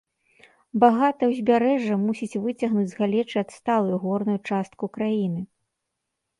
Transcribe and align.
Багатае 0.83 1.27
ўзбярэжжа 1.33 1.99
мусіць 2.07 2.39
выцягнуць 2.47 2.87
з 2.95 3.01
галечы 3.03 3.37
адсталую 3.45 3.97
горную 4.09 4.39
частку 4.49 4.93
краіны. 4.99 5.41